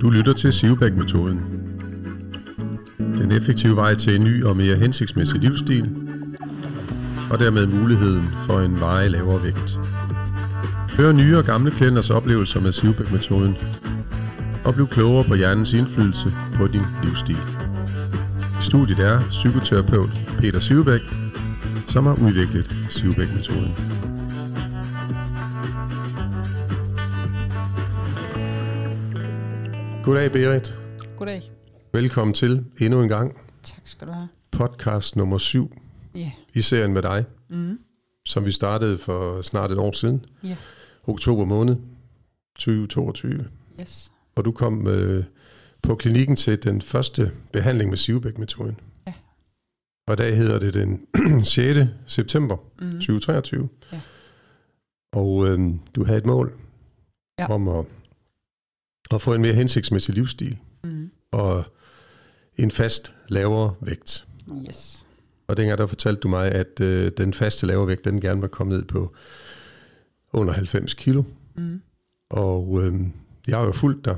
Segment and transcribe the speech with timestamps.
[0.00, 1.40] Du lytter til Sivbæk-metoden.
[2.98, 5.90] Den effektive vej til en ny og mere hensigtsmæssig livsstil,
[7.30, 9.78] og dermed muligheden for en veje lavere vægt.
[10.96, 13.56] Hør nye og gamle klienters oplevelser med Sivbæk-metoden,
[14.64, 17.38] og bliv klogere på hjernens indflydelse på din livsstil.
[18.60, 21.00] I studiet er psykoterapeut Peter Sivbæk,
[21.88, 24.03] som har udviklet Sivbæk-metoden.
[30.04, 30.78] Goddag Berit.
[31.16, 31.42] Goddag.
[31.92, 34.28] Velkommen til endnu en gang Tak skal du have.
[34.50, 35.76] podcast nummer 7
[36.14, 36.32] Ja.
[36.54, 37.78] i serien med dig, Mm.
[38.26, 40.56] som vi startede for snart et år siden, Ja.
[41.06, 41.76] oktober måned
[42.58, 43.46] 2022.
[43.80, 44.12] Yes.
[44.36, 45.24] Og du kom øh,
[45.82, 48.80] på klinikken til den første behandling med Sivbæk-metoden.
[49.06, 49.12] Ja.
[50.06, 51.06] Og i dag hedder det den
[51.42, 51.88] 6.
[52.06, 52.90] september Mm.
[52.92, 53.68] 2023.
[53.92, 54.00] Ja.
[55.12, 55.60] Og øh,
[55.96, 56.52] du havde et mål
[57.38, 57.50] Ja.
[57.52, 57.84] om at,
[59.10, 61.10] at få en mere hensigtsmæssig livsstil Mm.
[61.32, 61.64] og
[62.56, 64.26] en fast lavere vægt.
[64.68, 65.06] Yes.
[65.48, 68.48] Og dengang der fortalte du mig, at øh, den faste lavere vægt, den gerne var
[68.48, 69.14] kommet ned på
[70.32, 71.22] under 90 kilo.
[71.56, 71.80] Mm.
[72.30, 72.94] Og øh,
[73.48, 74.16] jeg har jo fulgt dig.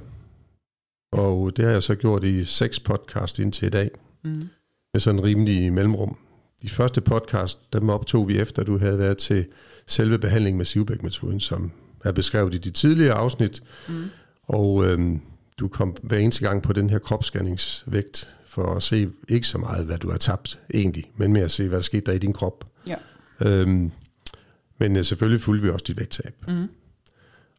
[1.13, 3.91] Og det har jeg så gjort i seks podcast indtil i dag,
[4.25, 4.49] Mm.
[4.93, 6.17] med sådan en rimelig mellemrum.
[6.63, 9.47] De første podcast, dem optog vi efter, at du havde været til
[9.87, 11.73] selve behandlingen med Sivbæk-metoden, som
[12.05, 13.63] er beskrevet i de tidligere afsnit.
[13.89, 14.05] Mm.
[14.47, 15.19] Og øh,
[15.59, 19.87] du kom hver eneste gang på den her kropsscanningsvægt, for at se ikke så meget,
[19.87, 22.33] hvad du har tabt egentlig, men mere at se, hvad der skete der i din
[22.33, 22.65] krop.
[22.87, 22.97] Ja.
[23.41, 23.91] Øhm,
[24.79, 26.35] men øh, selvfølgelig fulgte vi også dit vægttab.
[26.49, 26.69] Mm.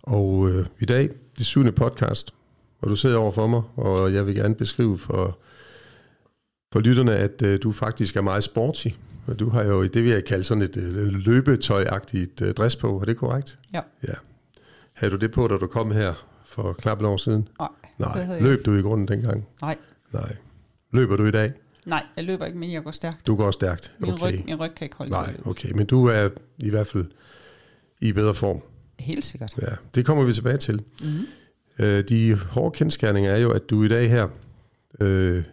[0.03, 2.33] Og øh, i dag, det syvende podcast,
[2.79, 5.39] hvor du sidder over for mig, og jeg vil gerne beskrive for,
[6.71, 8.87] for lytterne, at øh, du faktisk er meget sporty.
[9.27, 12.99] Og du har jo, det vil jeg kalde sådan et øh, løbetøjagtigt øh, dress på,
[13.01, 13.59] er det korrekt?
[13.73, 13.81] Ja.
[14.07, 14.13] ja.
[14.93, 16.13] Havde du det på, da du kom her
[16.47, 17.47] for knap et år siden?
[17.59, 17.67] Nej.
[17.97, 18.39] Nej.
[18.41, 19.47] Løb du i grunden dengang?
[19.61, 19.75] Nej.
[20.13, 20.35] Nej.
[20.91, 21.53] Løber du i dag?
[21.85, 23.27] Nej, jeg løber ikke, men jeg går stærkt.
[23.27, 23.93] Du går stærkt.
[23.99, 24.23] Min, Okay.
[24.25, 25.47] ryg, min ryg kan ikke holde til Nej, løbe.
[25.47, 25.71] okay.
[25.75, 27.05] Men du er i hvert fald
[28.01, 28.61] i bedre form.
[28.99, 29.57] Helt sikkert.
[29.61, 30.81] Ja, det kommer vi tilbage til.
[31.03, 31.07] Mm.
[31.85, 34.27] Øh, de hårde kendskærninger er jo, at du i dag her
[35.01, 35.43] øh,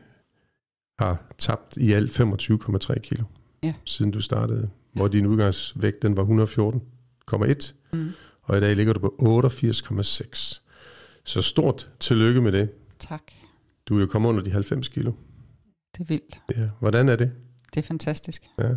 [0.98, 3.24] har tabt i alt 25,3 kilo,
[3.62, 3.74] Ja.
[3.84, 8.08] siden du startede, hvor din udgangsvægt den var 114,1, Mm.
[8.42, 10.60] og i dag ligger du på 88,6.
[11.24, 12.70] Så stort tillykke med det.
[12.98, 13.22] Tak.
[13.86, 15.12] Du er jo kommet under de 90 kilo.
[15.94, 16.42] Det er vildt.
[16.56, 16.68] Ja.
[16.80, 17.32] Hvordan er det?
[17.74, 18.50] Det er fantastisk.
[18.58, 18.68] Ja.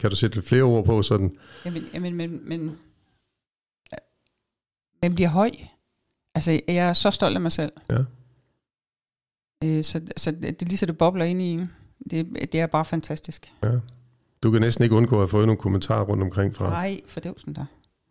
[0.00, 1.36] Kan du sætte lidt flere ord på sådan?
[1.64, 2.78] Jamen, jamen men, men,
[5.02, 5.50] men bliver høj.
[6.34, 7.72] Altså, jeg er så stolt af mig selv.
[7.90, 7.98] Ja.
[9.64, 11.70] Øh, så, så det, er lige så det bobler ind i en.
[12.10, 13.52] Det, det er bare fantastisk.
[13.62, 13.72] Ja.
[14.42, 16.70] Du kan næsten ikke undgå at fået nogle kommentarer rundt omkring fra.
[16.70, 17.64] Nej, for det er jo sådan der.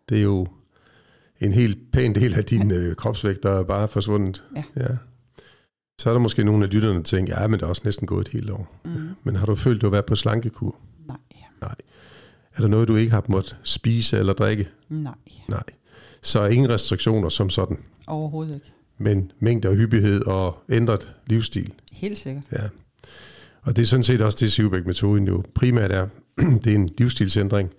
[0.09, 0.47] Det er jo
[1.41, 4.43] en helt pæn del af din øh, kropsvægt, der er bare forsvundet.
[4.55, 4.63] Ja.
[4.77, 4.87] ja.
[6.01, 8.07] Så er der måske nogle af lytterne, der tænker, ja, men det er også næsten
[8.07, 8.75] gået et helt år.
[8.85, 8.91] Mm.
[9.23, 10.75] Men har du følt, du har været på slankekur?
[11.07, 11.17] Nej.
[11.61, 11.75] Nej.
[12.55, 14.67] Er der noget, du ikke har måttet spise eller drikke?
[14.89, 15.13] Nej.
[15.47, 15.63] Nej.
[16.21, 17.77] Så ingen restriktioner som sådan,
[18.07, 18.73] Overhovedet ikke.
[18.97, 21.73] men mængde og hyppighed og ændret livsstil.
[21.91, 22.43] Helt sikkert.
[22.51, 22.63] Ja.
[23.61, 26.07] Og det er sådan set også det, Sivbæk-metoden jo primært er.
[26.63, 27.69] det er en livsstilsændring,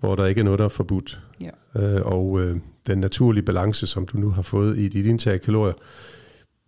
[0.00, 1.20] hvor der ikke er noget, der er forbudt.
[1.40, 1.50] Ja.
[1.76, 2.56] Øh, og øh,
[2.86, 5.74] den naturlige balance, som du nu har fået i dit indtag af kalorier,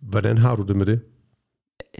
[0.01, 0.99] hvordan har du det med det?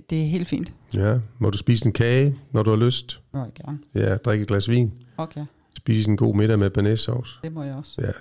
[0.10, 0.74] Det er helt fint.
[0.94, 3.22] Ja, må du spise en kage, når du har lyst?
[3.34, 3.80] Må jeg gerne.
[3.96, 4.94] Ja, drikke et glas vin?
[5.18, 5.46] Okay,
[5.78, 7.40] Spise en god middag med banæssauce?
[7.44, 8.02] det må jeg også.
[8.02, 8.12] Ja.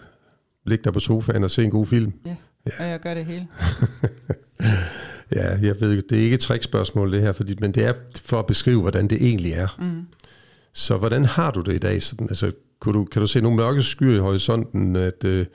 [0.66, 2.12] Lig dig på sofaen og se en god film?
[2.78, 3.46] Og jeg gør det hele.
[5.34, 7.92] Ja, jeg ved det er ikke et trickspørgsmål det her, fordi, men det er
[8.24, 9.76] for at beskrive, hvordan det egentlig er.
[9.78, 10.02] Mm.
[10.72, 12.02] Så hvordan har du det i dag?
[12.02, 15.46] Sådan, altså, kunne du, kan du se nogle mørke skyer i horisonten, at, øh,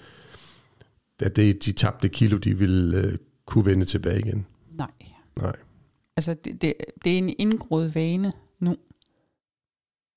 [1.23, 4.45] at det, de tabte kilo, de vil øh, kunne vende tilbage igen?
[4.71, 4.91] Nej.
[5.37, 5.55] Nej.
[6.17, 6.73] Altså, det, det,
[7.03, 8.75] det er en indgroet vane nu.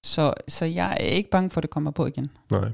[0.05, 2.31] Så, så jeg er ikke bange for, at det kommer på igen.
[2.51, 2.73] Nej.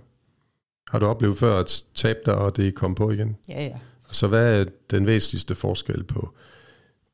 [0.88, 3.36] Har du oplevet før at tabe dig, og det kom på igen?
[3.48, 3.78] Ja, ja.
[4.12, 6.34] Så hvad er den væsentligste forskel på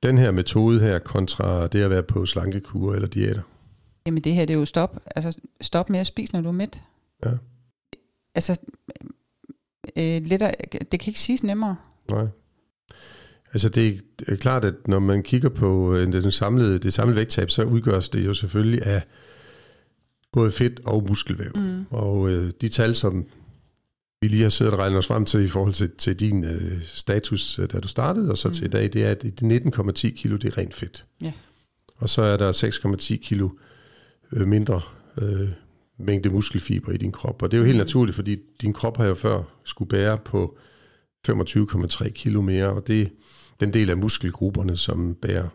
[0.03, 3.43] den her metode her, kontra det at være på slankekur eller diæter?
[4.07, 5.01] Jamen det her, det er jo stop.
[5.17, 6.83] Altså, stop med at spise, når du er mæt.
[7.25, 7.31] Ja.
[8.35, 8.61] Altså,
[9.99, 10.53] øh, lettere,
[10.93, 11.77] det kan ikke siges nemmere.
[12.11, 12.27] Nej.
[13.53, 17.51] Altså det er klart, at når man kigger på øh, den samlede, det samlede vægttab,
[17.51, 19.03] så udgøres det jo selvfølgelig af
[20.33, 21.51] både fedt og muskelvæv.
[21.55, 21.85] Mm.
[21.91, 23.27] Og øh, de tal, som
[24.21, 26.83] vi lige har siddet og regnet os frem til i forhold til, til din øh,
[26.83, 28.55] status, øh, da du startede, og så mm.
[28.55, 31.05] til i dag, det er, at de 19,10 kilo, det er rent fedt.
[31.23, 31.33] Ja.
[31.97, 33.49] Og så er der 6,10 kilo
[34.33, 34.81] øh, mindre
[35.19, 35.49] øh,
[35.99, 37.43] mængde muskelfiber i din krop.
[37.43, 40.59] Og det er jo helt naturligt, fordi din krop har jo før skulle bære på
[41.29, 43.11] 25,3 kilo mere, og det
[43.61, 45.49] den del af muskelgrupperne, som bærer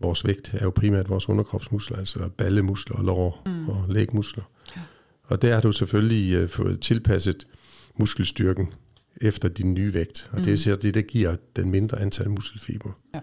[0.00, 3.68] vores vægt, er jo primært vores underkropsmuskler, altså ballemuskler og lår mm.
[3.68, 4.44] og lægmuskler.
[4.76, 4.80] Ja.
[5.22, 7.46] Og der har du selvfølgelig uh, fået tilpasset
[7.96, 8.72] muskelstyrken
[9.20, 10.44] efter din nye vægt, og mm.
[10.44, 12.90] det er så det, der giver den mindre antal muskelfiber.
[13.14, 13.20] Ja.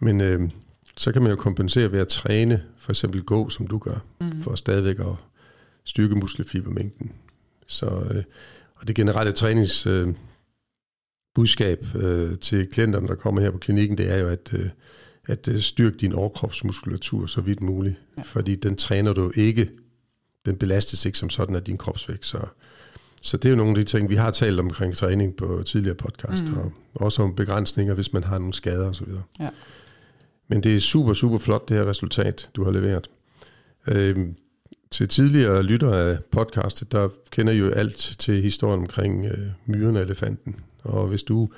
[0.00, 0.50] Men øh,
[0.96, 4.42] så kan man jo kompensere ved at træne, for eksempel gå, som du gør, mm.
[4.42, 5.14] for stadigvæk at
[5.88, 7.12] styrke muskelfibermængden.
[7.66, 8.22] Så, øh,
[8.74, 14.16] og det generelle træningsbudskab øh, øh, til klienterne, der kommer her på klinikken, det er
[14.16, 14.68] jo at, øh,
[15.26, 17.96] at øh, styrke din overkropsmuskulatur så vidt muligt.
[18.16, 18.22] Ja.
[18.22, 19.70] Fordi den træner du ikke,
[20.46, 22.26] den belastes ikke som sådan af din kropsvægt.
[22.26, 22.38] Så,
[23.22, 25.96] så det er jo nogle af de ting, vi har talt omkring træning på tidligere
[25.96, 26.56] podcast, mm.
[26.56, 29.08] og også om begrænsninger, hvis man har nogle skader osv.
[29.40, 29.48] Ja.
[30.48, 33.10] Men det er super, super flot, det her resultat, du har leveret.
[33.86, 34.36] Øhm,
[34.90, 39.96] til tidligere lytter af podcastet, der kender I jo alt til historien omkring øh, myren
[39.96, 40.56] og elefanten.
[40.82, 41.48] Og hvis du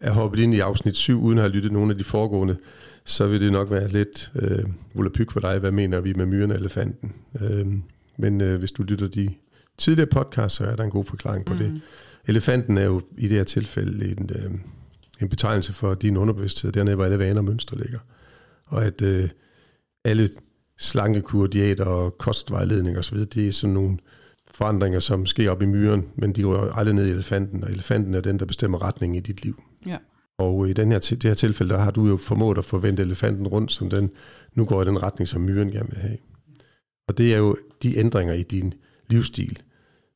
[0.00, 2.56] er hoppet ind i afsnit 7, uden at have lyttet nogle af de foregående,
[3.04, 4.64] så vil det nok være lidt øh,
[4.94, 7.12] volapyk for dig, hvad mener vi med myren og elefanten.
[7.40, 7.66] Øh,
[8.16, 9.34] men øh, hvis du lytter de
[9.78, 11.58] tidligere podcast, så er der en god forklaring på mm.
[11.58, 11.80] det.
[12.26, 14.50] Elefanten er jo i det her tilfælde en, øh,
[15.20, 17.98] en betegnelse for din underbevidsthed, dernede hvor alle vaner og mønstre ligger.
[18.66, 19.28] Og at øh,
[20.04, 20.28] alle
[20.80, 23.98] slankekur, diæter og kostvejledning osv., det er sådan nogle
[24.50, 28.14] forandringer, som sker op i myren, men de går aldrig ned i elefanten, og elefanten
[28.14, 29.62] er den, der bestemmer retningen i dit liv.
[29.86, 29.96] Ja.
[30.38, 33.46] Og i den her, det her tilfælde, der har du jo formået at forvente elefanten
[33.48, 34.10] rundt, som den
[34.54, 36.16] nu går i den retning, som myren gerne vil have.
[37.08, 38.74] Og det er jo de ændringer i din
[39.08, 39.58] livsstil,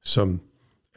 [0.04, 0.40] som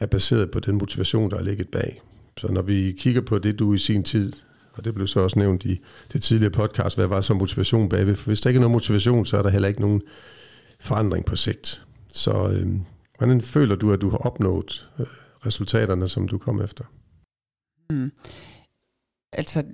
[0.00, 2.02] er baseret på den motivation, der er ligget bag.
[2.38, 4.32] Så når vi kigger på det, du i sin tid
[4.78, 5.80] og det blev så også nævnt i
[6.12, 8.16] det tidligere podcast, hvad var så motivation bagved?
[8.16, 10.02] For hvis der ikke er nogen motivation, så er der heller ikke nogen
[10.80, 11.86] forandring på sigt.
[12.12, 12.66] Så øh,
[13.18, 15.06] hvordan føler du, at du har opnået øh,
[15.46, 16.84] resultaterne, som du kom efter?
[17.90, 18.12] Mm.
[19.32, 19.64] Altså,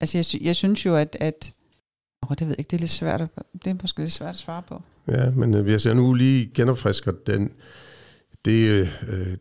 [0.00, 1.52] altså jeg, jeg synes jo, at, at
[2.22, 3.28] åh, det ved jeg ikke, det er lidt svært at,
[3.64, 4.82] det er måske lidt svært at svare på.
[5.08, 7.52] Ja, men øh, hvis jeg nu lige genopfrisker den,
[8.44, 9.36] det, øh,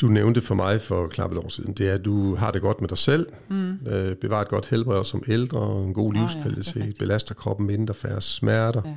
[0.00, 2.62] du nævnte for mig for knap et år siden, det er, at du har det
[2.62, 3.78] godt med dig selv, mm.
[3.86, 7.94] øh, bevarer et godt helbred som ældre, en god livskvalitet, oh, ja, belaster kroppen mindre,
[7.94, 8.96] færre smerter, ja.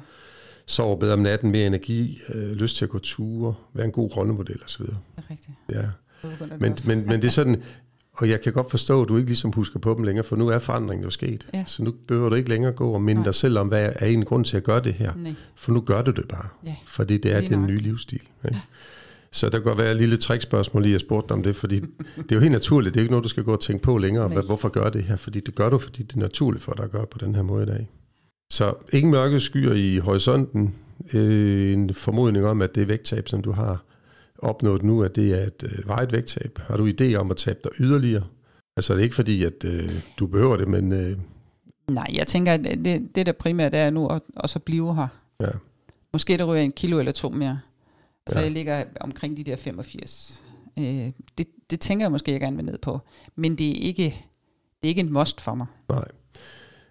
[0.65, 4.17] sover bedre om natten, mere energi, øh, lyst til at gå ture, være en god
[4.17, 4.83] rollemodel osv.
[4.83, 5.57] Det er rigtigt.
[5.71, 5.83] Ja.
[6.59, 7.63] Men, men, men det er sådan,
[8.13, 10.47] og jeg kan godt forstå, at du ikke ligesom husker på dem længere, for nu
[10.47, 11.47] er forandringen jo sket.
[11.53, 11.63] Ja.
[11.67, 13.25] Så nu behøver du ikke længere gå og minde Nej.
[13.25, 15.13] dig selv om, hvad er en grund til at gøre det her.
[15.15, 15.33] Nej.
[15.55, 16.47] For nu gør du det bare.
[16.65, 16.75] Ja.
[16.87, 17.69] Fordi det er Lige den nok.
[17.69, 18.21] nye livsstil.
[18.45, 18.55] Ikke?
[18.55, 18.59] Ja.
[19.33, 21.79] Så der kan godt være et lille trickspørgsmål lige, at spurgte dig om det, fordi
[22.17, 22.93] det er jo helt naturligt.
[22.93, 25.03] Det er ikke noget, du skal gå og tænke på længere, hvad, hvorfor gør det
[25.03, 25.15] her?
[25.15, 27.41] Fordi det gør du, fordi det er naturligt for dig at gøre på den her
[27.41, 27.89] måde i dag.
[28.51, 30.75] Så ingen mørke skyer i horisonten.
[31.13, 33.83] Øh, en formodning om, at det vægttab, som du har
[34.37, 36.59] opnået nu, at det er et øh, vejet vægttab.
[36.67, 38.23] Har du idé om at tabe dig yderligere?
[38.77, 39.89] Altså det er ikke fordi, at øh,
[40.19, 40.91] du behøver det, men...
[40.91, 41.17] Øh...
[41.89, 45.07] Nej, jeg tænker, at det, det der primært er nu, at, at så blive her.
[45.39, 45.49] Ja.
[46.13, 47.59] Måske der ryger en kilo eller to mere.
[48.29, 48.43] Så ja.
[48.43, 50.43] jeg ligger omkring de der 85.
[50.79, 50.83] Øh,
[51.37, 52.99] det, det tænker jeg måske, jeg gerne vil ned på.
[53.35, 54.03] Men det er ikke,
[54.81, 55.67] det er ikke en must for mig.
[55.89, 56.05] Nej.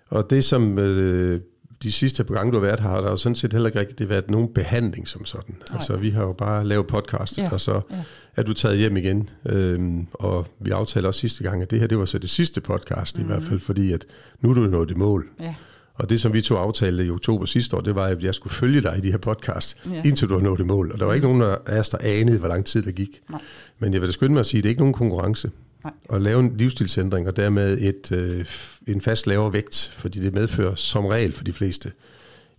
[0.08, 1.40] Og det som øh,
[1.82, 3.80] de sidste par gange, du har været her, har der jo sådan set heller ikke
[3.80, 5.54] rigtig været nogen behandling som sådan.
[5.70, 5.76] Nej.
[5.76, 7.48] Altså vi har jo bare lavet podcast, ja.
[7.52, 8.02] og så ja.
[8.36, 9.30] er du taget hjem igen.
[9.46, 12.60] Øhm, og vi aftalte også sidste gang, at det her det var så det sidste
[12.60, 13.30] podcast mm-hmm.
[13.30, 14.04] i hvert fald, fordi at
[14.40, 15.28] nu er du nået det mål.
[15.40, 15.54] Ja.
[15.94, 18.52] Og det, som vi to aftalte i oktober sidste år, det var, at jeg skulle
[18.52, 20.02] følge dig i de her podcast, ja.
[20.04, 20.92] indtil du har nået det mål.
[20.92, 23.20] Og der var ikke nogen af os, der anede, hvor lang tid det gik.
[23.30, 23.40] Nej.
[23.78, 25.50] Men jeg vil da skynde mig at sige, at det er ikke nogen konkurrence.
[25.84, 25.92] Nej.
[26.10, 28.44] At lave en livsstilsændring, og dermed et, øh,
[28.86, 31.92] en fast lavere vægt, fordi det medfører som regel for de fleste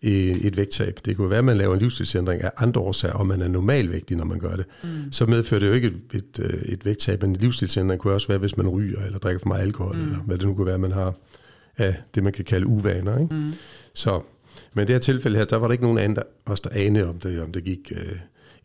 [0.03, 0.99] et vægttab.
[1.05, 4.17] Det kunne være, at man laver en livsstilsændring af andre årsager, og man er normalvægtig,
[4.17, 4.65] når man gør det.
[4.83, 4.89] Mm.
[5.11, 8.27] Så medfører det jo ikke et, et, øh, et vægttab, men en livsstilsændring kunne også
[8.27, 10.01] være, hvis man ryger, eller drikker for meget alkohol, mm.
[10.01, 11.13] eller hvad det nu kunne være, man har
[11.77, 13.20] af det, man kan kalde uvaner.
[13.20, 13.36] Ikke?
[13.36, 13.53] Mm.
[13.94, 14.22] Så,
[14.74, 16.70] men i det her tilfælde her, der var der ikke nogen anden, der, os der
[16.74, 18.15] anede, om det, om det gik øh,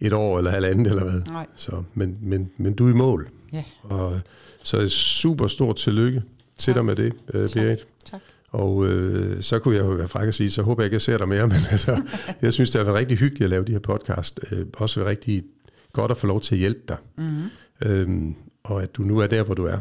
[0.01, 1.21] et år eller halvandet eller hvad.
[1.27, 1.47] Nej.
[1.57, 3.29] Så, men, men, men du er i mål.
[3.53, 3.65] Ja.
[3.83, 4.21] Og,
[4.63, 6.23] så et super stort tillykke
[6.57, 7.79] til dig med det, øh, Berit.
[7.79, 7.87] Tak.
[8.05, 8.21] tak.
[8.51, 10.97] Og øh, så kunne jeg jo være fræk at sige, så håber jeg ikke, at
[10.97, 12.03] jeg ser dig mere, men altså,
[12.43, 14.41] jeg synes, det har været rigtig hyggeligt at lave de her podcast.
[14.53, 15.45] Øh, også rigtig
[15.93, 16.97] godt at få lov til at hjælpe dig.
[17.19, 17.51] Mm-hmm.
[17.83, 18.35] Øhm,
[18.65, 19.79] og at du nu er der, hvor du er.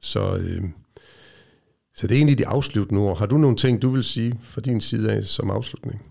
[0.00, 0.62] Så øh,
[1.98, 3.18] så det er egentlig de afsluttende ord.
[3.18, 6.02] Har du nogle ting, du vil sige fra din side af som afslutning?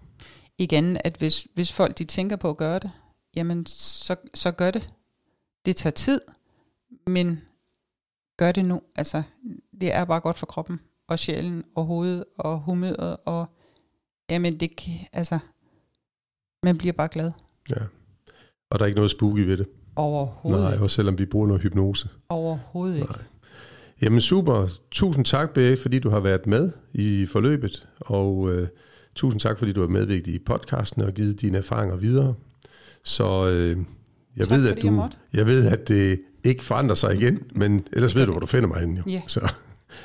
[0.58, 2.92] Igen, at hvis, hvis folk de tænker på at gøre det,
[3.36, 4.90] jamen så, så gør det.
[5.66, 6.22] Det tager tid,
[7.08, 7.42] men
[8.38, 8.82] gør det nu.
[8.96, 9.24] Altså,
[9.82, 13.46] det er bare godt for kroppen, og sjælen, og hovedet, og humøret, og
[14.30, 14.72] jamen det,
[15.14, 15.40] altså,
[16.64, 17.32] man bliver bare glad.
[17.70, 17.82] Ja,
[18.72, 19.68] og der er ikke noget spooky ved det?
[19.96, 22.10] Overhovedet Nej, også selvom vi bruger noget hypnose.
[22.30, 23.12] Overhovedet ikke.
[23.12, 23.24] Nej.
[24.02, 24.68] Jamen super.
[24.92, 28.68] Tusind tak, BA, fordi du har været med i forløbet, og øh,
[29.16, 32.34] tusind tak, fordi du har medvirket i podcasten og givet dine erfaringer videre.
[33.04, 33.78] Så øh,
[34.38, 35.18] jeg, Tak, ved, at jeg du, måtte.
[35.34, 38.68] jeg ved, at det ikke forandrer sig igen, men ellers ved du, hvor du finder
[38.68, 39.04] mig henne.
[39.08, 39.12] Jo.
[39.12, 39.22] Ja.
[39.28, 39.54] Så,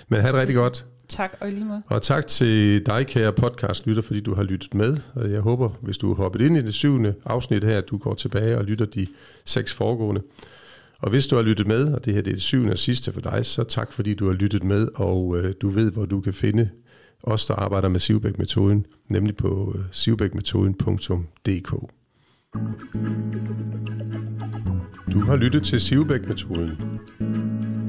[0.09, 0.87] men have det rigtig godt.
[1.09, 1.83] Tak og i lige måde.
[1.87, 4.97] Og tak til dig, kære podcastlytter, fordi du har lyttet med.
[5.15, 7.99] Og jeg håber, hvis du har hoppet ind i det syvende afsnit her, at du
[7.99, 9.07] går tilbage og lytter de
[9.45, 10.23] seks foregående.
[11.03, 13.13] Og hvis du har lyttet med, og det her det er det syvende og sidste
[13.13, 16.21] for dig, så tak fordi du har lyttet med, og øh, du ved, hvor du
[16.21, 16.71] kan finde
[17.23, 21.71] os, der arbejder med Sivbæk-metoden, nemlig på øh, sivbækmetoden.dk.
[25.13, 27.01] Du har lyttet til Sivbæk-metoden.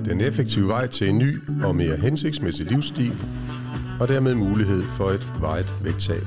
[0.05, 3.13] Den effektive vej til en ny og mere hensigtsmæssig livsstil,
[4.01, 6.23] og dermed mulighed for et vejet vægttab.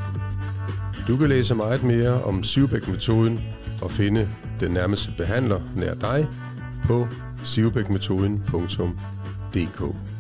[1.09, 3.41] Du kan læse meget mere om Sivbæk-metoden
[3.83, 4.29] og finde
[4.61, 6.29] den nærmeste behandler nær dig
[6.87, 7.07] på
[7.45, 10.16] sivbækmetoden.dk.